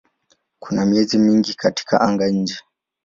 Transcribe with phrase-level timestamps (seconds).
[0.59, 2.57] Kuna miezi mingi katika anga-nje.